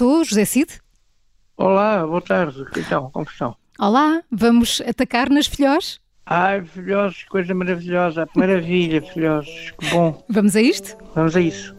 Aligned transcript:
estou, 0.00 0.24
José 0.24 0.46
Cid? 0.46 0.80
Olá, 1.58 2.06
boa 2.06 2.22
tarde. 2.22 2.64
Então, 2.74 3.10
como 3.10 3.26
estão? 3.26 3.54
Olá, 3.78 4.22
vamos 4.30 4.80
atacar 4.88 5.28
nas 5.28 5.46
filhós? 5.46 6.00
Ai, 6.24 6.64
filhosos, 6.64 7.24
coisa 7.24 7.54
maravilhosa. 7.54 8.26
Maravilha, 8.34 9.02
filhosos. 9.02 9.72
Que 9.78 9.90
bom. 9.90 10.24
Vamos 10.26 10.56
a 10.56 10.62
isto? 10.62 10.96
Vamos 11.14 11.36
a 11.36 11.40
isso. 11.42 11.76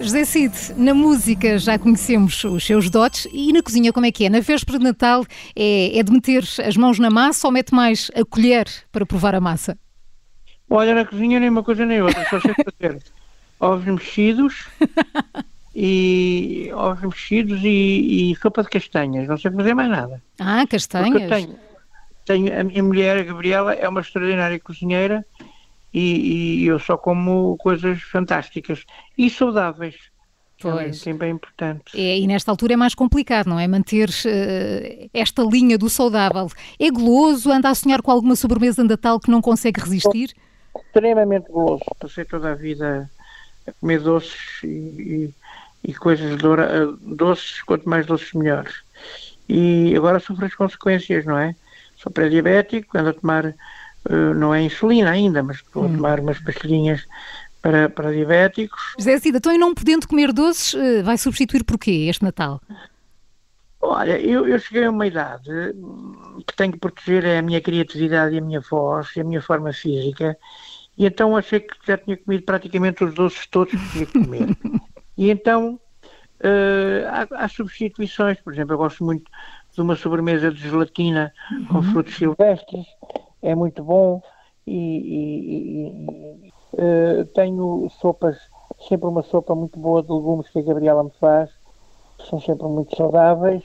José 0.00 0.24
Cid, 0.24 0.54
na 0.78 0.94
música 0.94 1.58
já 1.58 1.78
conhecemos 1.78 2.44
os 2.44 2.64
seus 2.64 2.88
dotes 2.88 3.28
e 3.30 3.52
na 3.52 3.62
cozinha 3.62 3.92
como 3.92 4.06
é 4.06 4.12
que 4.12 4.24
é? 4.24 4.30
Na 4.30 4.40
véspera 4.40 4.78
de 4.78 4.84
Natal 4.84 5.26
é, 5.54 5.98
é 5.98 6.02
de 6.02 6.10
meter 6.10 6.44
as 6.66 6.76
mãos 6.78 6.98
na 6.98 7.10
massa 7.10 7.46
ou 7.46 7.52
mete 7.52 7.74
mais 7.74 8.10
a 8.14 8.24
colher 8.24 8.66
para 8.90 9.04
provar 9.04 9.34
a 9.34 9.40
massa? 9.40 9.78
Olha, 10.76 10.92
na 10.92 11.04
cozinha 11.04 11.38
nem 11.38 11.48
uma 11.48 11.62
coisa 11.62 11.86
nem 11.86 12.02
outra, 12.02 12.28
só 12.28 12.40
sei 12.40 12.52
fazer 12.52 13.00
ovos 13.60 13.84
mexidos 13.84 14.66
e 15.74 16.68
ovos 16.74 17.02
mexidos 17.02 17.60
e, 17.62 18.32
e, 18.32 18.36
sopa 18.36 18.64
de 18.64 18.70
castanhas, 18.70 19.28
não 19.28 19.38
sei 19.38 19.52
fazer 19.52 19.72
mais 19.72 19.88
nada. 19.88 20.20
Ah, 20.40 20.66
castanhas? 20.66 21.28
Tenho, 21.28 21.56
tenho, 22.24 22.60
a 22.60 22.64
minha 22.64 22.82
mulher, 22.82 23.18
a 23.18 23.22
Gabriela, 23.22 23.72
é 23.72 23.88
uma 23.88 24.00
extraordinária 24.00 24.58
cozinheira 24.58 25.24
e, 25.92 26.62
e 26.62 26.66
eu 26.66 26.80
só 26.80 26.96
como 26.96 27.56
coisas 27.58 28.02
fantásticas 28.02 28.84
e 29.16 29.30
saudáveis. 29.30 29.94
Pois. 30.60 31.06
É 31.06 31.12
bem 31.12 31.32
importante. 31.32 31.82
É, 31.94 32.18
e 32.18 32.26
nesta 32.26 32.50
altura 32.50 32.72
é 32.72 32.76
mais 32.76 32.94
complicado, 32.94 33.46
não 33.48 33.60
é? 33.60 33.68
Manter 33.68 34.08
uh, 34.08 35.10
esta 35.12 35.42
linha 35.42 35.76
do 35.76 35.90
saudável. 35.90 36.48
É 36.80 36.90
goloso? 36.90 37.52
Anda 37.52 37.68
a 37.68 37.74
sonhar 37.74 38.00
com 38.00 38.10
alguma 38.10 38.34
sobremesa 38.34 38.82
de 38.82 38.88
Natal 38.88 39.20
que 39.20 39.30
não 39.30 39.42
consegue 39.42 39.80
resistir? 39.80 40.34
Extremamente 40.76 41.50
goloso. 41.50 41.84
Passei 41.98 42.24
toda 42.24 42.52
a 42.52 42.54
vida 42.54 43.10
a 43.66 43.72
comer 43.72 44.00
doces 44.00 44.62
e, 44.62 44.66
e, 44.66 45.90
e 45.90 45.94
coisas 45.94 46.36
doura, 46.36 46.86
doces, 47.00 47.62
quanto 47.62 47.88
mais 47.88 48.06
doces 48.06 48.32
melhores. 48.32 48.74
E 49.48 49.94
agora 49.96 50.20
sofro 50.20 50.46
as 50.46 50.54
consequências, 50.54 51.24
não 51.24 51.38
é? 51.38 51.54
Sou 51.96 52.10
pré-diabético, 52.10 52.96
ando 52.98 53.10
a 53.10 53.14
tomar 53.14 53.54
eh, 54.08 54.34
não 54.34 54.54
é 54.54 54.62
insulina 54.62 55.10
ainda, 55.10 55.42
mas 55.42 55.56
estou 55.56 55.84
a 55.84 55.86
hum. 55.86 55.96
tomar 55.96 56.20
umas 56.20 56.38
pastilhinhas 56.38 57.06
para, 57.62 57.88
para 57.88 58.12
diabéticos. 58.12 58.80
José 58.98 59.18
Cida, 59.18 59.38
então 59.38 59.52
e 59.52 59.58
não 59.58 59.74
podendo 59.74 60.06
comer 60.06 60.32
doces, 60.32 60.74
eh, 60.74 61.02
vai 61.02 61.16
substituir 61.16 61.64
por 61.64 61.78
quê 61.78 62.06
este 62.08 62.22
Natal? 62.22 62.60
Olha, 63.86 64.18
eu, 64.18 64.48
eu 64.48 64.58
cheguei 64.58 64.84
a 64.84 64.90
uma 64.90 65.06
idade 65.06 65.50
que 66.46 66.56
tenho 66.56 66.72
que 66.72 66.78
proteger 66.78 67.38
a 67.38 67.42
minha 67.42 67.60
criatividade 67.60 68.34
e 68.34 68.38
a 68.38 68.42
minha 68.42 68.60
voz 68.60 69.14
e 69.14 69.20
a 69.20 69.24
minha 69.24 69.42
forma 69.42 69.72
física 69.72 70.36
e 70.96 71.06
então 71.06 71.36
achei 71.36 71.60
que 71.60 71.74
já 71.86 71.98
tinha 71.98 72.16
comido 72.16 72.44
praticamente 72.44 73.04
os 73.04 73.14
doces 73.14 73.46
todos 73.46 73.72
que 73.72 73.92
tinha 73.92 74.06
que 74.06 74.12
comer. 74.12 74.56
e 75.18 75.30
então 75.30 75.78
uh, 76.40 77.08
há, 77.08 77.44
há, 77.44 77.48
substituições, 77.48 78.40
por 78.40 78.52
exemplo, 78.52 78.74
eu 78.74 78.78
gosto 78.78 79.04
muito 79.04 79.30
de 79.72 79.80
uma 79.80 79.96
sobremesa 79.96 80.50
de 80.50 80.60
gelatina 80.60 81.32
uhum. 81.50 81.66
com 81.66 81.82
frutos 81.82 82.14
silvestres, 82.14 82.86
é 83.42 83.54
muito 83.54 83.82
bom 83.82 84.22
e, 84.66 84.72
e, 84.72 86.46
e 86.46 86.52
uh, 86.74 87.24
tenho 87.34 87.90
sopas, 88.00 88.38
sempre 88.88 89.08
uma 89.08 89.22
sopa 89.22 89.54
muito 89.54 89.78
boa 89.78 90.02
de 90.02 90.12
legumes 90.12 90.48
que 90.48 90.60
a 90.60 90.62
Gabriela 90.62 91.02
me 91.02 91.12
faz, 91.18 91.50
são 92.28 92.40
sempre 92.40 92.66
muito 92.66 92.96
saudáveis. 92.96 93.62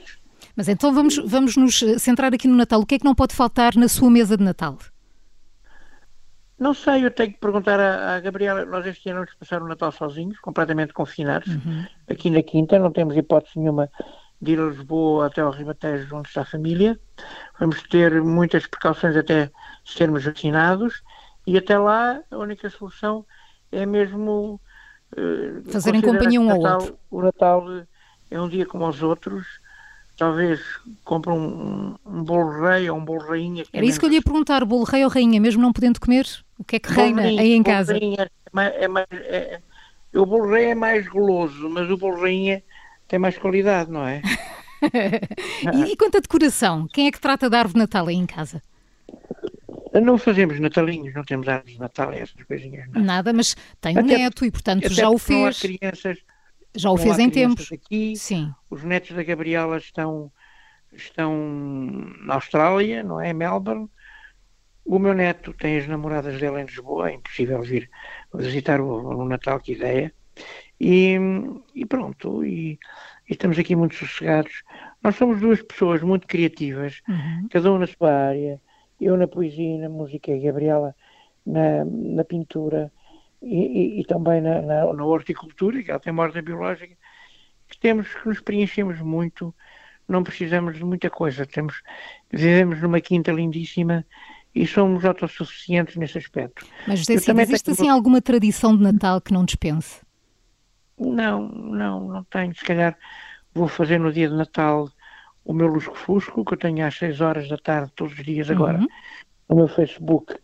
Mas 0.56 0.68
então 0.68 0.92
vamos, 0.92 1.16
vamos 1.18 1.56
nos 1.56 1.80
centrar 1.98 2.32
aqui 2.34 2.48
no 2.48 2.56
Natal. 2.56 2.80
O 2.80 2.86
que 2.86 2.96
é 2.96 2.98
que 2.98 3.04
não 3.04 3.14
pode 3.14 3.34
faltar 3.34 3.74
na 3.76 3.88
sua 3.88 4.10
mesa 4.10 4.36
de 4.36 4.44
Natal? 4.44 4.78
Não 6.58 6.74
sei, 6.74 7.06
eu 7.06 7.10
tenho 7.10 7.32
que 7.32 7.38
perguntar 7.38 7.80
à, 7.80 8.16
à 8.16 8.20
Gabriela. 8.20 8.66
Nós 8.66 8.86
este 8.86 9.08
ano 9.08 9.20
vamos 9.20 9.34
passar 9.34 9.62
o 9.62 9.68
Natal 9.68 9.90
sozinhos, 9.90 10.38
completamente 10.40 10.92
confinados, 10.92 11.48
uhum. 11.48 11.86
aqui 12.08 12.28
na 12.28 12.42
Quinta, 12.42 12.78
não 12.78 12.90
temos 12.92 13.16
hipótese 13.16 13.58
nenhuma 13.58 13.90
de 14.40 14.52
ir 14.52 14.60
a 14.60 14.66
Lisboa 14.66 15.26
até 15.26 15.40
ao 15.40 15.50
Ribatejo, 15.50 16.16
onde 16.16 16.28
está 16.28 16.42
a 16.42 16.46
família. 16.46 16.98
Vamos 17.58 17.82
ter 17.84 18.22
muitas 18.22 18.66
precauções 18.66 19.16
até 19.16 19.50
sermos 19.84 20.24
vacinados 20.24 21.02
e 21.46 21.56
até 21.56 21.78
lá 21.78 22.20
a 22.30 22.36
única 22.36 22.68
solução 22.70 23.24
é 23.72 23.84
mesmo 23.84 24.60
uh, 25.16 25.70
fazerem 25.70 26.00
companhia 26.00 26.40
um 26.40 26.50
ao 26.50 26.60
outro. 26.60 26.98
O 27.10 27.22
Natal 27.22 27.64
é 28.30 28.40
um 28.40 28.48
dia 28.48 28.66
como 28.66 28.86
os 28.88 29.02
outros. 29.02 29.46
Talvez 30.16 30.60
compre 31.02 31.32
um, 31.32 31.94
um 32.04 32.22
bolo 32.22 32.62
rei 32.62 32.90
ou 32.90 32.98
um 32.98 33.04
bolo 33.04 33.26
rainha. 33.26 33.64
Era 33.72 33.84
é 33.84 33.88
isso 33.88 33.98
que 33.98 34.04
eu 34.04 34.10
lhe 34.10 34.16
ia 34.16 34.22
perguntar, 34.22 34.64
bolo 34.64 34.84
rei 34.84 35.02
ou 35.02 35.10
rainha, 35.10 35.40
mesmo 35.40 35.62
não 35.62 35.72
podendo 35.72 35.98
comer? 35.98 36.26
O 36.58 36.64
que 36.64 36.76
é 36.76 36.78
que 36.78 36.92
reina 36.92 37.22
rainha, 37.22 37.40
aí 37.40 37.52
em 37.52 37.62
casa? 37.62 37.94
Rainha 37.94 38.30
é 38.78 38.88
mais, 38.88 39.06
é, 39.12 39.60
é, 40.12 40.18
o 40.18 40.26
bolo 40.26 40.50
rei 40.50 40.66
é 40.66 40.74
mais 40.74 41.08
goloso, 41.08 41.70
mas 41.70 41.90
o 41.90 41.96
bolo 41.96 42.20
rainha 42.20 42.62
tem 43.08 43.18
mais 43.18 43.38
qualidade, 43.38 43.90
não 43.90 44.06
é? 44.06 44.20
e, 45.74 45.92
e 45.92 45.96
quanto 45.96 46.18
à 46.18 46.20
decoração, 46.20 46.86
quem 46.92 47.06
é 47.06 47.10
que 47.10 47.20
trata 47.20 47.48
da 47.48 47.58
árvore 47.58 47.74
de 47.74 47.80
Natal 47.80 48.06
aí 48.06 48.16
em 48.16 48.26
casa? 48.26 48.62
Não 49.92 50.16
fazemos 50.16 50.60
natalinhos, 50.60 51.12
não 51.14 51.24
temos 51.24 51.48
árvores 51.48 51.74
de 51.74 51.80
Natal, 51.80 52.12
essas 52.12 52.42
coisinhas. 52.44 52.88
Não. 52.90 53.02
Nada, 53.02 53.32
mas 53.32 53.56
tem 53.80 53.98
um 53.98 54.02
neto 54.02 54.44
e, 54.44 54.50
portanto, 54.50 54.88
já 54.88 55.10
o 55.10 55.18
fez. 55.18 55.58
crianças, 55.58 56.18
já 56.74 56.90
o 56.90 56.96
fez 56.96 57.18
em 57.18 57.30
tempos. 57.30 57.70
Aqui. 57.72 58.16
Sim. 58.16 58.52
Os 58.70 58.82
netos 58.84 59.14
da 59.14 59.22
Gabriela 59.22 59.76
estão, 59.76 60.30
estão 60.92 61.36
na 62.24 62.34
Austrália, 62.34 63.02
não 63.02 63.20
é? 63.20 63.30
Em 63.30 63.34
Melbourne. 63.34 63.88
O 64.84 64.98
meu 64.98 65.14
neto 65.14 65.52
tem 65.52 65.78
as 65.78 65.86
namoradas 65.86 66.40
dele 66.40 66.62
em 66.62 66.64
Lisboa, 66.64 67.10
é 67.10 67.14
impossível 67.14 67.60
vir 67.62 67.88
visitar 68.34 68.80
o, 68.80 69.20
o 69.20 69.24
Natal, 69.24 69.60
que 69.60 69.72
ideia. 69.72 70.12
E, 70.80 71.16
e 71.74 71.84
pronto, 71.84 72.44
e, 72.44 72.72
e, 73.28 73.32
estamos 73.32 73.58
aqui 73.58 73.76
muito 73.76 73.94
sossegados. 73.94 74.62
Nós 75.02 75.14
somos 75.16 75.38
duas 75.40 75.62
pessoas 75.62 76.02
muito 76.02 76.26
criativas, 76.26 77.02
uhum. 77.08 77.48
cada 77.50 77.70
um 77.70 77.78
na 77.78 77.86
sua 77.86 78.10
área 78.10 78.60
eu 79.00 79.16
na 79.16 79.26
poesia 79.26 79.76
e 79.76 79.78
na 79.78 79.88
música, 79.88 80.30
e 80.30 80.34
a 80.34 80.42
Gabriela 80.42 80.94
na, 81.46 81.84
na 81.84 82.24
pintura 82.24 82.92
e, 83.42 83.98
e, 83.98 84.00
e 84.00 84.04
também 84.04 84.40
na, 84.40 84.60
na, 84.62 84.92
na, 84.92 85.04
horticultura, 85.04 85.82
que 85.82 85.90
ela 85.90 86.00
tem 86.00 86.12
uma 86.12 86.22
ordem 86.22 86.42
biológica, 86.42 86.94
que 87.68 87.78
temos 87.78 88.12
que 88.14 88.28
nos 88.28 88.40
preenchemos 88.40 89.00
muito, 89.00 89.54
não 90.08 90.22
precisamos 90.22 90.76
de 90.76 90.84
muita 90.84 91.08
coisa, 91.08 91.46
temos, 91.46 91.82
vivemos 92.30 92.80
numa 92.80 93.00
quinta 93.00 93.32
lindíssima 93.32 94.04
e 94.54 94.66
somos 94.66 95.04
autossuficientes 95.04 95.96
nesse 95.96 96.18
aspecto. 96.18 96.66
Mas 96.86 97.00
José 97.00 97.18
Cid, 97.18 97.40
existe 97.40 97.64
tenho... 97.64 97.74
assim 97.74 97.88
alguma 97.88 98.20
tradição 98.20 98.76
de 98.76 98.82
Natal 98.82 99.20
que 99.20 99.32
não 99.32 99.44
dispense? 99.44 100.00
Não, 100.98 101.48
não, 101.48 102.08
não 102.08 102.24
tenho. 102.24 102.54
Se 102.54 102.64
calhar 102.64 102.96
vou 103.54 103.68
fazer 103.68 103.98
no 103.98 104.12
dia 104.12 104.28
de 104.28 104.34
Natal 104.34 104.90
o 105.44 105.54
meu 105.54 105.66
lusco-fusco, 105.66 106.44
que 106.44 106.54
eu 106.54 106.58
tenho 106.58 106.86
às 106.86 106.96
6 106.96 107.20
horas 107.20 107.48
da 107.48 107.56
tarde 107.56 107.92
todos 107.94 108.12
os 108.12 108.24
dias 108.24 108.50
agora, 108.50 108.78
uhum. 108.78 108.86
no 109.48 109.56
meu 109.56 109.68
Facebook, 109.68 110.34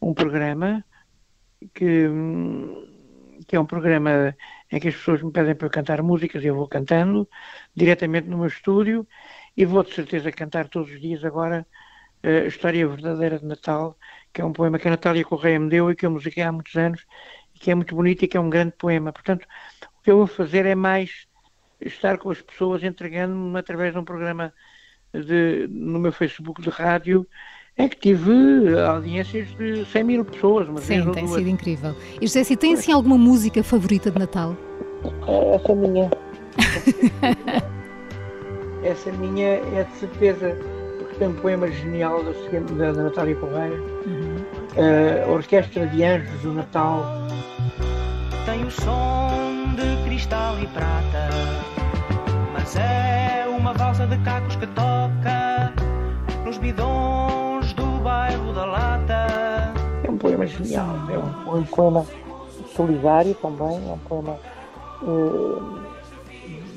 um 0.00 0.14
programa 0.14 0.84
que, 1.74 2.08
que 3.46 3.56
é 3.56 3.60
um 3.60 3.66
programa 3.66 4.36
em 4.70 4.80
que 4.80 4.88
as 4.88 4.96
pessoas 4.96 5.22
me 5.22 5.30
pedem 5.32 5.54
para 5.54 5.66
eu 5.66 5.70
cantar 5.70 6.02
músicas 6.02 6.42
e 6.42 6.46
eu 6.46 6.54
vou 6.54 6.68
cantando 6.68 7.28
diretamente 7.74 8.28
no 8.28 8.38
meu 8.38 8.46
estúdio 8.46 9.06
e 9.56 9.64
vou 9.64 9.82
de 9.82 9.94
certeza 9.94 10.32
cantar 10.32 10.68
todos 10.68 10.90
os 10.90 11.00
dias 11.00 11.24
agora 11.24 11.66
uh, 12.24 12.44
a 12.44 12.46
História 12.46 12.86
Verdadeira 12.86 13.38
de 13.38 13.46
Natal, 13.46 13.96
que 14.32 14.40
é 14.40 14.44
um 14.44 14.52
poema 14.52 14.78
que 14.78 14.88
a 14.88 14.90
Natália 14.90 15.24
Correia 15.24 15.58
me 15.58 15.68
deu 15.70 15.90
e 15.90 15.96
que 15.96 16.06
eu 16.06 16.10
musiquei 16.10 16.42
há 16.42 16.52
muitos 16.52 16.74
anos 16.76 17.06
e 17.54 17.58
que 17.58 17.70
é 17.70 17.74
muito 17.74 17.94
bonito 17.94 18.24
e 18.24 18.28
que 18.28 18.36
é 18.36 18.40
um 18.40 18.50
grande 18.50 18.72
poema. 18.72 19.12
Portanto, 19.12 19.46
o 19.98 20.02
que 20.02 20.10
eu 20.10 20.18
vou 20.18 20.26
fazer 20.26 20.66
é 20.66 20.74
mais 20.74 21.26
estar 21.80 22.18
com 22.18 22.30
as 22.30 22.40
pessoas 22.42 22.82
entregando-me 22.82 23.58
através 23.58 23.92
de 23.92 23.98
um 23.98 24.04
programa 24.04 24.52
de, 25.12 25.66
no 25.68 25.98
meu 25.98 26.12
Facebook 26.12 26.60
de 26.60 26.70
rádio 26.70 27.26
é 27.76 27.88
que 27.88 27.96
tive 27.96 28.78
audiências 28.80 29.48
de 29.56 29.84
100 29.84 30.04
mil 30.04 30.24
pessoas. 30.24 30.68
Mas 30.68 30.84
Sim, 30.84 31.10
tem 31.12 31.26
sido 31.26 31.48
incrível. 31.48 31.94
E 32.20 32.26
José, 32.26 32.44
se 32.44 32.56
tem 32.56 32.74
assim 32.74 32.92
alguma 32.92 33.18
música 33.18 33.62
favorita 33.62 34.10
de 34.10 34.18
Natal? 34.18 34.56
É, 35.26 35.54
essa 35.54 35.74
minha. 35.74 36.10
essa 38.82 39.12
minha 39.12 39.46
é 39.46 39.86
de 39.90 39.98
certeza, 39.98 40.56
porque 40.98 41.16
tem 41.16 41.28
um 41.28 41.34
poema 41.34 41.70
genial 41.70 42.22
da, 42.22 42.90
da 42.90 43.02
Natália 43.02 43.36
Correia. 43.36 43.80
Uhum. 44.06 44.36
Uh, 44.76 45.32
Orquestra 45.32 45.86
de 45.86 46.02
Anjos 46.02 46.40
do 46.42 46.52
Natal. 46.52 47.04
Tem 48.44 48.64
o 48.64 48.70
som 48.70 49.30
de 49.74 50.08
cristal 50.08 50.58
e 50.60 50.66
prata 50.68 51.28
mas 52.52 52.76
é 52.76 53.46
uma 53.48 53.72
valsa 53.74 54.06
de 54.06 54.16
cacos 54.18 54.56
que 54.56 54.66
toca 54.68 55.72
nos 56.44 56.58
bidões 56.58 57.45
poema 60.26 60.46
genial, 60.46 60.96
é 61.10 61.18
um, 61.18 61.58
um 61.58 61.64
poema 61.64 62.06
solidário 62.74 63.34
também, 63.34 63.88
é 63.88 63.92
um 63.92 63.98
poema 63.98 64.38
uh, 65.02 65.80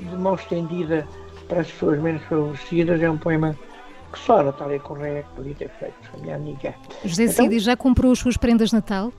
de 0.10 0.16
mão 0.16 0.36
estendida 0.36 1.08
para 1.48 1.62
as 1.62 1.72
pessoas 1.72 2.00
menos 2.00 2.24
favorecidas, 2.24 3.02
é 3.02 3.10
um 3.10 3.18
poema 3.18 3.56
que 4.12 4.20
só 4.20 4.40
a 4.40 4.44
Natália 4.44 4.80
Correia 4.80 5.26
podia 5.36 5.56
ter 5.56 5.70
feito, 5.70 5.96
a 6.14 6.18
minha 6.18 6.36
amiga. 6.36 6.74
José 7.04 7.24
então, 7.24 7.46
Cid 7.46 7.60
já 7.60 7.76
comprou 7.76 8.12
as 8.12 8.20
suas 8.20 8.38
prendas 8.38 8.70
de 8.70 8.76
Natal? 8.76 9.12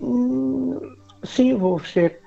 Hum, 0.00 0.80
sim, 1.22 1.54
vou 1.54 1.74
oferecer, 1.74 2.20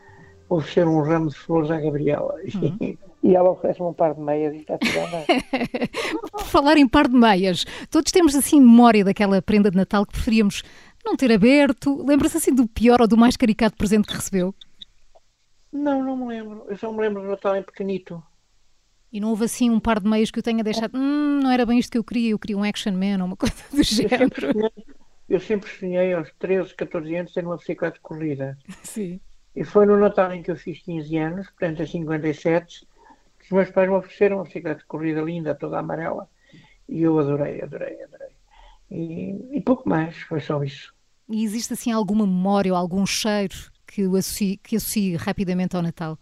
vou 0.48 0.60
oferecer 0.60 0.88
um 0.88 1.02
ramo 1.02 1.30
de 1.30 1.36
flores 1.36 1.72
à 1.72 1.80
Gabriela. 1.80 2.36
Uhum. 2.54 2.98
E 3.26 3.36
ela 3.36 3.50
oferece-me 3.50 3.88
um 3.88 3.94
par 3.94 4.14
de 4.14 4.22
meias 4.22 4.54
e 4.54 4.58
está 4.58 4.78
tudo 4.78 5.00
a. 5.00 6.30
Por 6.30 6.44
falar 6.44 6.78
em 6.78 6.88
par 6.88 7.08
de 7.08 7.16
meias, 7.16 7.66
todos 7.90 8.12
temos 8.12 8.36
assim 8.36 8.62
memória 8.62 9.04
daquela 9.04 9.42
prenda 9.42 9.72
de 9.72 9.76
Natal 9.76 10.06
que 10.06 10.14
preferíamos 10.14 10.62
não 11.06 11.16
ter 11.16 11.32
aberto. 11.32 12.04
Lembra-se 12.06 12.38
assim 12.38 12.54
do 12.54 12.68
pior 12.68 13.00
ou 13.00 13.08
do 13.08 13.16
mais 13.16 13.38
caricato 13.38 13.78
presente 13.78 14.08
que 14.08 14.16
recebeu? 14.16 14.54
Não, 15.72 16.04
não 16.04 16.18
me 16.18 16.28
lembro. 16.28 16.66
Eu 16.68 16.78
só 16.78 16.92
me 16.92 17.00
lembro 17.00 17.22
do 17.22 17.28
Natal 17.28 17.56
em 17.56 17.64
pequenito. 17.64 18.22
E 19.12 19.20
não 19.20 19.30
houve 19.30 19.46
assim 19.46 19.70
um 19.70 19.80
par 19.80 20.00
de 20.00 20.10
meias 20.10 20.32
que 20.32 20.40
eu 20.40 20.44
tenha 20.44 20.64
deixado. 20.64 20.98
Hum, 20.98 21.40
não 21.42 21.52
era 21.52 21.66
bem 21.66 21.80
isto 21.80 21.92
que 21.92 21.98
eu 21.98 22.04
queria, 22.04 22.32
eu 22.32 22.40
queria 22.40 22.58
um 22.58 22.64
action 22.64 22.94
man 22.94 23.20
ou 23.20 23.28
uma 23.28 23.38
coisa 23.38 23.56
do 23.72 23.84
género. 23.84 24.14
Eu 24.18 24.30
sempre 24.30 24.42
sonhei, 24.42 24.72
eu 25.30 25.40
sempre 25.40 25.70
sonhei 25.70 26.14
aos 26.14 26.32
13, 26.40 26.74
14 26.74 27.16
anos 27.16 27.34
ter 27.34 27.46
uma 27.46 27.58
bicicleta 27.58 27.96
de 27.96 28.02
corrida. 28.02 28.58
Sim. 28.84 29.20
E 29.56 29.64
foi 29.64 29.86
no 29.86 29.98
Natal 29.98 30.34
em 30.34 30.42
que 30.42 30.52
eu 30.52 30.56
fiz 30.58 30.80
15 30.80 31.18
anos, 31.18 31.48
portanto, 31.48 31.82
em 31.84 31.88
57, 31.88 32.86
que 33.40 33.46
os 33.46 33.52
meus 33.52 33.70
pais 33.70 33.90
me 33.90 33.96
ofereceram 33.96 34.38
uma 34.38 34.44
bicicleta 34.44 34.80
de 34.80 34.86
corrida 34.86 35.22
linda, 35.22 35.56
toda 35.56 35.80
amarela. 35.80 36.30
E 36.88 37.02
eu 37.02 37.18
adorei, 37.20 37.62
adorei, 37.62 38.02
adorei. 38.04 38.36
E, 38.90 39.58
e 39.58 39.62
pouco 39.62 39.88
mais, 39.88 40.16
foi 40.24 40.40
só 40.40 40.64
isso. 40.64 40.95
E 41.30 41.44
existe 41.44 41.74
assim 41.74 41.92
alguma 41.92 42.26
memória 42.26 42.72
ou 42.72 42.78
algum 42.78 43.06
cheiro 43.06 43.56
que, 43.88 44.06
o 44.06 44.16
associe, 44.16 44.58
que 44.58 44.76
associe 44.76 45.16
rapidamente 45.16 45.76
ao 45.76 45.82
Natal? 45.82 46.18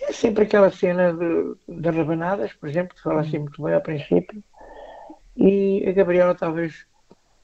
É 0.00 0.12
sempre 0.12 0.44
aquela 0.44 0.70
cena 0.70 1.12
de, 1.12 1.54
de 1.68 1.90
rabanadas, 1.90 2.52
por 2.52 2.68
exemplo, 2.68 2.94
que 2.94 3.02
fala 3.02 3.20
assim 3.20 3.38
muito 3.38 3.62
bem 3.62 3.74
ao 3.74 3.80
princípio. 3.80 4.42
E 5.36 5.84
a 5.86 5.92
Gabriela 5.92 6.34
talvez 6.34 6.86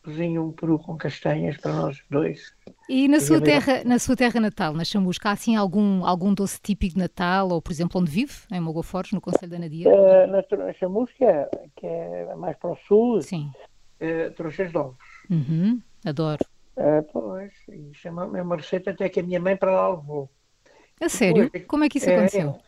cozinhe 0.03 0.39
um 0.39 0.51
peru 0.51 0.79
com 0.79 0.97
castanhas 0.97 1.57
para 1.57 1.73
nós 1.73 2.03
dois. 2.11 2.53
E 2.89 3.07
na 3.07 3.21
sua, 3.21 3.41
terra, 3.41 3.85
na 3.85 3.99
sua 3.99 4.17
terra 4.17 4.41
natal, 4.41 4.75
na 4.75 4.85
Chamusca, 4.85 5.29
há 5.29 5.33
assim 5.33 5.55
algum, 5.55 6.05
algum 6.05 6.35
doce 6.35 6.61
típico 6.61 6.95
de 6.95 7.01
Natal, 7.01 7.49
ou 7.51 7.63
por 7.63 7.73
exemplo 7.73 8.01
onde 8.01 8.11
vive, 8.11 8.35
em 8.51 8.61
Mogofortes, 8.61 9.13
no 9.13 9.21
Conselho 9.21 9.53
da 9.53 9.59
Nadia? 9.59 9.89
Uh, 9.89 10.27
na, 10.27 10.65
na 10.65 10.73
Chamusca, 10.73 11.49
que 11.77 11.87
é 11.87 12.35
mais 12.35 12.57
para 12.57 12.73
o 12.73 12.77
sul, 12.89 13.23
Sim. 13.23 13.51
Uh, 14.01 14.33
trouxas 14.33 14.71
de 14.71 14.77
ovos. 14.77 15.12
Uhum, 15.31 15.81
adoro. 16.05 16.45
Uh, 16.77 17.03
pois, 17.13 17.53
isso 17.69 18.09
é 18.09 18.11
uma, 18.11 18.39
é 18.39 18.43
uma 18.43 18.57
receita 18.57 18.91
até 18.91 19.09
que 19.09 19.21
a 19.21 19.23
minha 19.23 19.41
mãe 19.41 19.57
para 19.57 19.71
lá 19.71 19.89
levou. 19.91 20.31
A 21.01 21.09
sério? 21.09 21.51
Pois, 21.51 21.65
Como 21.67 21.85
é 21.85 21.89
que 21.89 21.99
isso 21.99 22.09
é, 22.09 22.17
aconteceu? 22.17 22.59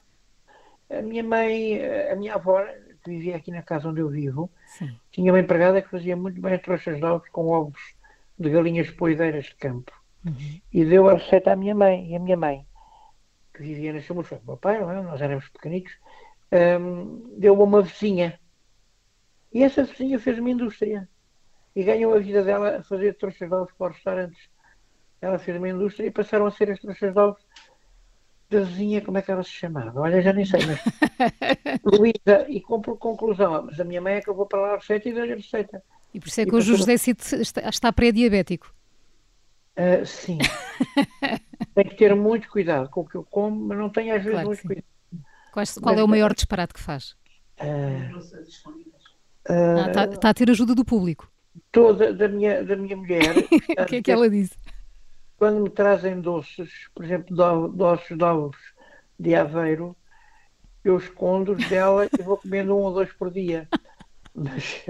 A 0.91 1.03
minha 1.03 1.23
mãe, 1.23 1.81
a 2.11 2.17
minha 2.17 2.35
avó, 2.35 2.63
que 3.03 3.11
vivia 3.11 3.37
aqui 3.37 3.51
na 3.51 3.63
casa 3.63 3.89
onde 3.89 4.01
eu 4.01 4.09
vivo, 4.09 4.51
Sim. 4.67 4.97
tinha 5.11 5.33
uma 5.33 5.41
empregada 5.41 5.81
que 5.81 5.91
fazia 5.91 6.17
muito 6.17 6.41
bem 6.41 6.59
trouxas 6.59 6.99
de 6.99 7.05
ovos 7.05 7.29
com 7.31 7.49
ovos 7.49 7.81
de 8.39 8.51
galinhas 8.51 8.91
poideiras 8.91 9.47
de 9.47 9.55
campo. 9.55 9.93
Uhum. 10.25 10.61
E 10.73 10.85
deu 10.85 11.09
a 11.09 11.15
receita 11.15 11.53
à 11.53 11.57
minha 11.57 11.75
mãe. 11.75 12.11
E 12.11 12.17
a 12.17 12.19
minha 12.19 12.37
mãe, 12.37 12.67
que 13.53 13.63
vivia 13.63 13.93
na 13.93 14.01
Chamus, 14.01 14.27
foi 14.27 14.41
meu 14.47 14.57
pai, 14.57 14.81
não 14.81 14.91
é? 14.91 15.03
nós 15.03 15.21
éramos 15.21 15.49
pequenitos, 15.49 15.93
um, 16.81 17.39
deu 17.39 17.61
uma 17.61 17.83
vizinha. 17.83 18.39
E 19.53 19.63
essa 19.63 19.85
vizinha 19.85 20.19
fez 20.19 20.39
uma 20.39 20.51
indústria. 20.51 21.09
E 21.75 21.83
ganhou 21.83 22.15
a 22.15 22.19
vida 22.19 22.43
dela 22.43 22.79
a 22.79 22.83
fazer 22.83 23.17
trouxas 23.17 23.49
de 23.49 23.55
ovos 23.55 23.73
para 23.77 23.91
os 23.91 23.97
restaurantes. 23.97 24.49
Ela 25.21 25.39
fez 25.39 25.57
uma 25.57 25.69
indústria 25.69 26.07
e 26.07 26.11
passaram 26.11 26.47
a 26.47 26.51
ser 26.51 26.71
as 26.71 26.81
trouxas 26.81 27.13
de 27.13 27.19
ovos 27.19 27.43
da 28.51 28.61
vizinha, 28.61 29.01
como 29.01 29.19
é 29.19 29.23
que 29.23 29.31
ela 29.31 29.43
se 29.43 29.51
chamava? 29.51 30.01
Olha, 30.01 30.23
já 30.23 30.33
nem 30.33 30.45
sei, 30.45 30.61
mas. 30.67 30.81
Luísa, 31.85 32.47
e 32.49 32.61
com 32.61 32.81
conclusão, 32.81 33.65
mas 33.65 33.81
a 33.81 33.85
minha 33.85 34.01
mãe 34.01 34.17
acabou 34.17 34.47
para 34.47 34.61
lá 34.61 34.73
a 34.75 34.77
receita 34.77 35.09
e 35.09 35.13
deu-lhe 35.13 35.33
a 35.33 35.37
receita. 35.37 35.83
E 36.13 36.21
por 36.21 36.29
isso 36.29 36.41
é 36.41 36.45
que 36.45 36.55
hoje 36.55 36.73
o 36.73 36.77
José 36.77 36.97
Cid 36.97 37.21
está, 37.41 37.69
está 37.69 37.93
pré-diabético. 37.93 38.73
Uh, 39.77 40.07
sim. 40.07 40.39
Tem 41.75 41.85
que 41.85 41.97
ter 41.97 42.15
muito 42.15 42.49
cuidado 42.49 42.89
com 42.89 43.01
o 43.01 43.05
que 43.05 43.17
eu 43.17 43.25
como, 43.25 43.67
mas 43.67 43.77
não 43.77 43.91
tenho 43.91 44.15
às 44.15 44.23
vezes 44.23 44.31
claro 44.31 44.47
muito 44.47 44.63
cuidado. 44.63 44.87
Qual, 45.53 45.65
qual 45.83 45.99
é 45.99 46.05
o 46.05 46.09
maior 46.09 46.33
disparate 46.33 46.73
que 46.75 46.81
faz? 46.81 47.17
Uh, 47.61 48.17
uh, 48.17 49.89
está, 49.89 50.05
está, 50.05 50.29
a 50.31 50.35
ter 50.35 50.49
ajuda 50.51 50.75
do 50.75 50.85
público. 50.85 51.29
Toda 51.75 52.15
da 52.15 52.29
minha, 52.29 52.65
da 52.65 52.77
minha 52.77 52.97
mulher. 52.97 53.35
o 53.79 53.85
que 53.87 53.97
é 53.97 54.03
que 54.03 54.11
ela 54.11 54.31
disse? 54.31 54.57
Quando 55.37 55.61
me 55.61 55.69
trazem 55.69 56.21
doces, 56.21 56.71
por 56.95 57.05
exemplo, 57.05 57.35
do, 57.35 57.69
doces 57.69 58.17
de 58.17 58.25
ovos 58.25 58.57
de 59.19 59.35
Aveiro, 59.35 59.97
eu 60.85 60.97
escondo-os 60.97 61.69
dela 61.69 62.09
e 62.19 62.23
vou 62.23 62.37
comendo 62.37 62.77
um 62.77 62.83
ou 62.83 62.95
dois 62.95 63.13
por 63.13 63.31
dia. 63.31 63.69
Mas, 64.33 64.85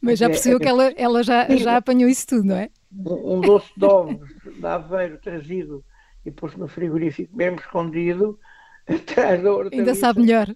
mas 0.00 0.18
já 0.18 0.26
é, 0.26 0.28
percebeu 0.28 0.58
é, 0.58 0.60
que 0.60 0.68
ela, 0.68 0.84
ela 0.96 1.22
já, 1.22 1.48
já 1.56 1.76
apanhou 1.76 2.08
isso 2.08 2.26
tudo, 2.26 2.44
não 2.44 2.56
é? 2.56 2.68
Um, 2.92 3.36
um 3.36 3.40
doce 3.40 3.70
de 3.76 3.84
ovos 3.86 4.28
de 4.44 4.66
Aveiro 4.66 5.18
trazido 5.18 5.84
e 6.24 6.30
posto 6.30 6.58
no 6.58 6.68
frigorífico, 6.68 7.34
mesmo 7.36 7.58
escondido, 7.58 8.38
atrás 8.86 9.42
da 9.42 9.52
hortaliça. 9.52 9.80
Ainda 9.80 9.94
sabe 9.94 10.20
melhor. 10.20 10.54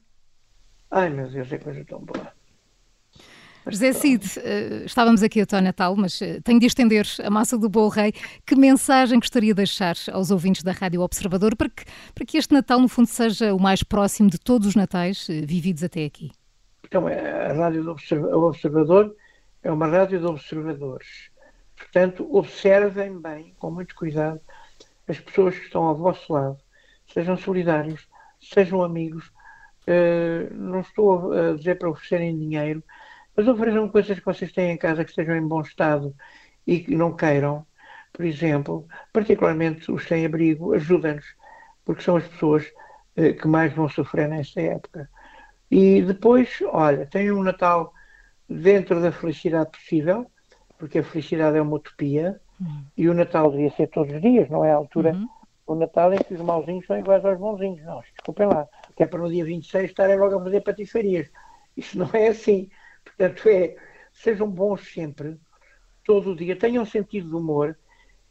Ai 0.90 1.10
meu 1.10 1.28
Deus, 1.30 1.52
é 1.52 1.58
coisa 1.58 1.84
tão 1.84 2.00
boa. 2.00 2.37
José 3.70 3.92
Cid, 3.92 4.24
eh, 4.38 4.84
estávamos 4.86 5.22
aqui 5.22 5.42
até 5.42 5.56
ao 5.56 5.62
Natal, 5.62 5.94
mas 5.94 6.22
eh, 6.22 6.40
tenho 6.42 6.58
de 6.58 6.64
estender 6.64 7.06
a 7.22 7.28
massa 7.28 7.58
do 7.58 7.68
Bom 7.68 7.88
Rei. 7.88 8.14
Que 8.46 8.56
mensagem 8.56 9.18
gostaria 9.18 9.52
de 9.52 9.56
deixar 9.56 9.94
aos 10.10 10.30
ouvintes 10.30 10.62
da 10.62 10.72
Rádio 10.72 11.02
Observador 11.02 11.54
para 11.54 11.68
que, 11.68 11.84
para 12.14 12.24
que 12.24 12.38
este 12.38 12.54
Natal, 12.54 12.80
no 12.80 12.88
fundo, 12.88 13.06
seja 13.06 13.54
o 13.54 13.60
mais 13.60 13.82
próximo 13.82 14.30
de 14.30 14.38
todos 14.38 14.68
os 14.68 14.74
Natais 14.74 15.28
eh, 15.28 15.42
vividos 15.44 15.84
até 15.84 16.06
aqui? 16.06 16.30
Então, 16.82 17.06
a 17.06 17.52
Rádio 17.52 17.84
do 17.84 17.90
Observador 18.46 19.14
é 19.62 19.70
uma 19.70 19.86
rádio 19.86 20.18
de 20.18 20.24
observadores. 20.24 21.30
Portanto, 21.76 22.26
observem 22.34 23.20
bem, 23.20 23.54
com 23.58 23.70
muito 23.70 23.94
cuidado, 23.94 24.40
as 25.06 25.20
pessoas 25.20 25.58
que 25.58 25.66
estão 25.66 25.84
ao 25.84 25.94
vosso 25.94 26.32
lado. 26.32 26.56
Sejam 27.12 27.36
solidários, 27.36 28.08
sejam 28.40 28.82
amigos. 28.82 29.30
não 30.52 30.80
estou 30.80 31.32
a 31.32 31.52
dizer 31.54 31.78
para 31.78 31.90
oferecerem 31.90 32.38
dinheiro, 32.38 32.82
mas 33.38 33.46
ofereçam 33.46 33.88
coisas 33.88 34.18
que 34.18 34.24
vocês 34.24 34.50
têm 34.50 34.72
em 34.72 34.76
casa 34.76 35.04
que 35.04 35.10
estejam 35.10 35.36
em 35.36 35.46
bom 35.46 35.60
estado 35.60 36.12
e 36.66 36.80
que 36.80 36.96
não 36.96 37.14
queiram. 37.14 37.64
Por 38.12 38.24
exemplo, 38.24 38.84
particularmente 39.12 39.92
os 39.92 40.08
sem-abrigo, 40.08 40.74
ajudem-nos, 40.74 41.24
porque 41.84 42.02
são 42.02 42.16
as 42.16 42.26
pessoas 42.26 42.66
eh, 43.14 43.34
que 43.34 43.46
mais 43.46 43.72
vão 43.72 43.88
sofrer 43.88 44.28
nesta 44.28 44.60
época. 44.60 45.08
E 45.70 46.02
depois, 46.02 46.58
olha, 46.66 47.06
tenham 47.06 47.38
um 47.38 47.44
Natal 47.44 47.94
dentro 48.48 49.00
da 49.00 49.12
felicidade 49.12 49.70
possível, 49.70 50.28
porque 50.76 50.98
a 50.98 51.04
felicidade 51.04 51.58
é 51.58 51.62
uma 51.62 51.76
utopia, 51.76 52.40
uhum. 52.60 52.84
e 52.96 53.08
o 53.08 53.14
Natal 53.14 53.52
devia 53.52 53.70
ser 53.70 53.86
todos 53.86 54.12
os 54.12 54.20
dias, 54.20 54.50
não 54.50 54.64
é 54.64 54.72
a 54.72 54.76
altura. 54.76 55.12
Uhum. 55.12 55.28
O 55.64 55.74
Natal 55.76 56.12
em 56.12 56.18
que 56.18 56.34
os 56.34 56.40
mauzinhos 56.40 56.86
são 56.86 56.98
iguais 56.98 57.24
aos 57.24 57.38
bonzinhos. 57.38 57.84
Não, 57.84 58.00
desculpem 58.00 58.48
lá, 58.48 58.66
que 58.96 59.04
é 59.04 59.06
para 59.06 59.20
no 59.20 59.30
dia 59.30 59.44
26 59.44 59.90
estarem 59.90 60.18
logo 60.18 60.40
a 60.40 60.42
fazer 60.42 60.60
patifarias. 60.62 61.30
Isso 61.76 61.96
não 61.96 62.10
é 62.12 62.26
assim. 62.26 62.68
Portanto, 63.16 63.48
é, 63.48 63.76
sejam 64.12 64.48
bons 64.50 64.92
sempre, 64.92 65.38
todo 66.04 66.32
o 66.32 66.36
dia, 66.36 66.56
tenham 66.56 66.84
sentido 66.84 67.28
de 67.28 67.34
humor, 67.34 67.76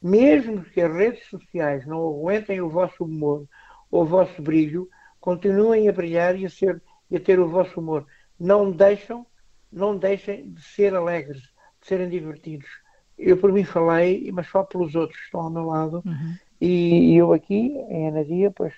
mesmo 0.01 0.63
que 0.63 0.81
as 0.81 0.93
redes 0.93 1.25
sociais 1.27 1.85
não 1.85 2.07
aguentem 2.07 2.61
o 2.61 2.69
vosso 2.69 3.03
humor 3.03 3.47
ou 3.89 4.03
o 4.03 4.05
vosso 4.05 4.41
brilho, 4.41 4.89
continuem 5.19 5.87
a 5.87 5.91
brilhar 5.91 6.37
e 6.37 6.45
a, 6.45 6.49
ser, 6.49 6.81
e 7.09 7.17
a 7.17 7.19
ter 7.19 7.39
o 7.39 7.49
vosso 7.49 7.79
humor. 7.79 8.05
Não 8.39 8.71
deixam, 8.71 9.25
não 9.71 9.97
deixem 9.97 10.49
de 10.51 10.61
ser 10.61 10.95
alegres, 10.95 11.41
de 11.41 11.87
serem 11.87 12.09
divertidos. 12.09 12.69
Eu 13.17 13.37
por 13.37 13.51
mim 13.51 13.63
falei, 13.63 14.31
mas 14.31 14.47
só 14.47 14.63
pelos 14.63 14.93
outros 14.93 15.17
que 15.17 15.25
estão 15.25 15.41
ao 15.41 15.49
meu 15.49 15.65
lado. 15.65 16.03
Uhum. 16.05 16.35
E, 16.61 17.13
e, 17.13 17.17
eu 17.17 17.33
aqui, 17.33 17.75
em 17.89 18.07
Anadia, 18.07 18.51
pois 18.51 18.73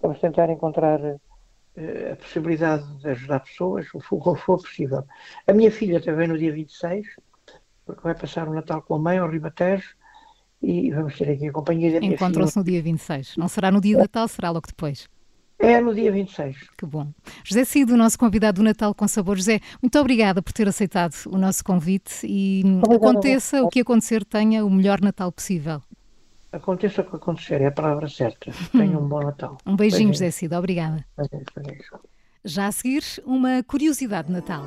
vamos 0.00 0.18
tentar 0.20 0.50
encontrar 0.50 1.00
a 2.12 2.16
possibilidade 2.16 2.86
de 2.98 3.08
ajudar 3.08 3.40
pessoas, 3.40 3.86
o 3.92 3.98
que 3.98 4.40
for 4.40 4.58
possível. 4.58 5.04
A 5.46 5.52
minha 5.52 5.70
filha 5.70 6.00
também 6.00 6.26
no 6.26 6.38
dia 6.38 6.52
26, 6.52 7.06
porque 7.84 8.02
vai 8.02 8.14
passar 8.14 8.48
o 8.48 8.54
Natal 8.54 8.82
com 8.82 8.94
a 8.94 8.98
mãe 8.98 9.18
ao 9.18 9.28
Ribatejo 9.28 9.94
e 10.62 10.90
vamos 10.90 11.16
ter 11.16 11.30
aqui 11.30 11.48
a 11.48 11.52
companhia 11.52 11.92
da 11.92 12.00
minha 12.00 12.14
Encontram-se 12.14 12.56
no 12.56 12.64
dia 12.64 12.82
26. 12.82 13.36
Não 13.36 13.48
será 13.48 13.70
no 13.70 13.80
dia 13.80 13.94
de 13.94 14.02
Natal, 14.02 14.26
será 14.26 14.50
logo 14.50 14.66
depois. 14.66 15.08
É 15.58 15.80
no 15.80 15.94
dia 15.94 16.12
26. 16.12 16.56
Que 16.76 16.84
bom. 16.86 17.08
José 17.44 17.64
Cido, 17.64 17.94
o 17.94 17.96
nosso 17.96 18.18
convidado 18.18 18.60
do 18.60 18.64
Natal 18.64 18.94
com 18.94 19.08
Sabor. 19.08 19.36
José, 19.36 19.60
muito 19.80 19.98
obrigada 19.98 20.42
por 20.42 20.52
ter 20.52 20.68
aceitado 20.68 21.14
o 21.26 21.38
nosso 21.38 21.64
convite 21.64 22.26
e 22.26 22.62
aconteça 22.94 23.62
o 23.62 23.68
que 23.68 23.80
acontecer, 23.80 24.24
tenha 24.24 24.64
o 24.64 24.70
melhor 24.70 25.00
Natal 25.00 25.32
possível. 25.32 25.80
Aconteça 26.56 27.02
o 27.02 27.04
que 27.04 27.16
acontecer, 27.16 27.60
é 27.60 27.66
a 27.66 27.70
palavra 27.70 28.08
certa. 28.08 28.50
Tenha 28.72 28.98
um 28.98 29.06
bom 29.06 29.22
Natal. 29.22 29.58
Um 29.66 29.76
beijinho, 29.76 30.12
José 30.12 30.30
Cida. 30.30 30.58
Obrigada. 30.58 31.04
Já 32.44 32.68
a 32.68 32.72
seguir, 32.72 33.02
uma 33.24 33.62
curiosidade 33.62 34.28
de 34.28 34.34
Natal. 34.34 34.66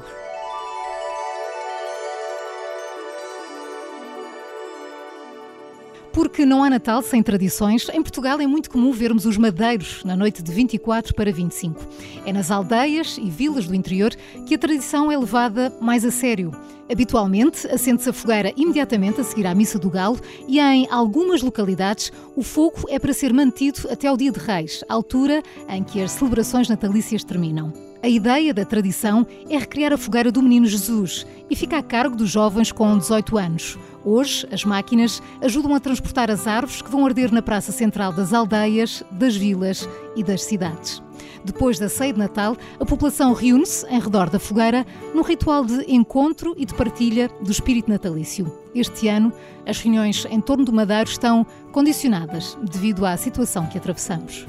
Porque 6.12 6.46
não 6.46 6.64
há 6.64 6.70
Natal 6.70 7.02
sem 7.02 7.22
tradições, 7.22 7.88
em 7.90 8.02
Portugal 8.02 8.40
é 8.42 8.48
muito 8.48 8.70
comum 8.70 8.92
vermos 8.92 9.26
os 9.26 9.38
madeiros 9.38 10.04
na 10.04 10.16
noite 10.16 10.42
de 10.42 10.52
24 10.52 11.14
para 11.14 11.32
25. 11.32 11.80
É 12.26 12.34
nas 12.34 12.50
aldeias 12.50 13.18
e 13.18 13.30
vilas 13.30 13.68
do 13.68 13.76
interior 13.76 14.12
que 14.46 14.56
a 14.56 14.58
tradição 14.58 15.12
é 15.12 15.18
levada 15.18 15.72
mais 15.80 16.04
a 16.04 16.12
sério. 16.12 16.52
Habitualmente, 16.92 17.68
acende-se 17.68 18.10
a 18.10 18.14
fogueira 18.14 18.52
imediatamente 18.58 19.22
a 19.22 19.24
seguir 19.24 19.46
à 19.46 19.54
Missa 19.54 19.78
do 19.78 19.92
Galo 19.92 20.20
e 20.48 20.60
em 20.60 20.88
algumas 20.90 21.44
localidades 21.44 22.12
o 22.36 22.42
fogo 22.42 22.86
é 22.90 22.98
para 22.98 23.14
ser 23.14 23.32
mantido 23.32 23.88
até 23.92 24.08
ao 24.08 24.18
Dia 24.18 24.32
de 24.32 24.40
Reis, 24.40 24.84
altura 24.90 25.44
em 25.70 25.84
que 25.84 26.02
as 26.02 26.12
celebrações 26.14 26.68
natalícias 26.68 27.24
terminam. 27.24 27.89
A 28.02 28.08
ideia 28.08 28.54
da 28.54 28.64
tradição 28.64 29.28
é 29.50 29.58
recriar 29.58 29.92
a 29.92 29.98
fogueira 29.98 30.32
do 30.32 30.42
Menino 30.42 30.66
Jesus 30.66 31.28
e 31.50 31.56
fica 31.56 31.78
a 31.78 31.84
cargo 31.84 32.16
dos 32.16 32.30
jovens 32.30 32.72
com 32.72 32.98
18 32.98 33.38
anos. 33.38 33.78
Hoje, 34.06 34.48
as 34.54 34.64
máquinas 34.64 35.22
ajudam 35.42 35.76
a 35.76 35.82
transportar 35.82 36.32
as 36.32 36.48
árvores 36.48 36.82
que 36.82 36.90
vão 36.90 37.06
arder 37.06 37.30
na 37.34 37.42
praça 37.42 37.74
central 37.74 38.14
das 38.14 38.32
aldeias, 38.32 39.04
das 39.12 39.36
vilas 39.36 39.88
e 40.16 40.24
das 40.24 40.44
cidades. 40.44 41.04
Depois 41.44 41.78
da 41.78 41.90
ceia 41.90 42.14
de 42.14 42.20
Natal, 42.20 42.56
a 42.80 42.86
população 42.86 43.34
reúne-se 43.34 43.86
em 43.88 44.00
redor 44.00 44.30
da 44.30 44.40
fogueira 44.40 44.86
num 45.14 45.22
ritual 45.22 45.66
de 45.66 45.84
encontro 45.92 46.54
e 46.58 46.66
de 46.66 46.74
partilha 46.74 47.30
do 47.42 47.52
espírito 47.52 47.90
natalício. 47.90 48.50
Este 48.74 49.10
ano, 49.10 49.34
as 49.66 49.82
reuniões 49.82 50.26
em 50.30 50.40
torno 50.40 50.64
do 50.64 50.72
Madeiro 50.72 51.10
estão 51.10 51.46
condicionadas 51.74 52.58
devido 52.64 53.06
à 53.06 53.18
situação 53.18 53.68
que 53.68 53.78
atravessamos. 53.78 54.46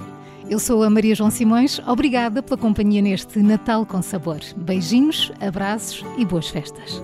Eu 0.51 0.59
sou 0.59 0.83
a 0.83 0.91
Maria 0.91 1.15
João 1.15 1.31
Simões, 1.31 1.79
obrigada 1.87 2.43
pela 2.43 2.59
companhia 2.59 3.01
neste 3.01 3.39
Natal 3.39 3.87
com 3.87 4.03
Sabor. 4.03 4.41
Beijinhos, 4.57 5.31
abraços 5.41 6.05
e 6.19 6.25
boas 6.25 6.49
festas. 6.49 7.01